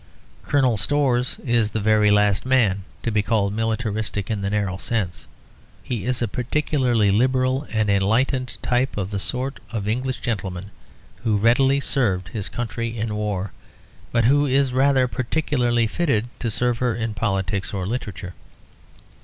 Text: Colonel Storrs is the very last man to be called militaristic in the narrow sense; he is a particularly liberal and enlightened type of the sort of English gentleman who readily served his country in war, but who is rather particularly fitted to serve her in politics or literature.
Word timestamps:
Colonel 0.41 0.77
Storrs 0.77 1.37
is 1.45 1.69
the 1.69 1.79
very 1.79 2.09
last 2.09 2.43
man 2.43 2.85
to 3.03 3.11
be 3.11 3.21
called 3.21 3.53
militaristic 3.53 4.31
in 4.31 4.41
the 4.41 4.49
narrow 4.49 4.77
sense; 4.77 5.27
he 5.83 6.07
is 6.07 6.23
a 6.23 6.27
particularly 6.27 7.11
liberal 7.11 7.67
and 7.69 7.87
enlightened 7.87 8.57
type 8.63 8.97
of 8.97 9.11
the 9.11 9.19
sort 9.19 9.59
of 9.69 9.87
English 9.87 10.19
gentleman 10.21 10.71
who 11.23 11.37
readily 11.37 11.79
served 11.79 12.29
his 12.29 12.49
country 12.49 12.97
in 12.97 13.13
war, 13.13 13.51
but 14.11 14.25
who 14.25 14.47
is 14.47 14.73
rather 14.73 15.07
particularly 15.07 15.85
fitted 15.85 16.29
to 16.39 16.49
serve 16.49 16.79
her 16.79 16.95
in 16.95 17.13
politics 17.13 17.71
or 17.71 17.85
literature. 17.85 18.33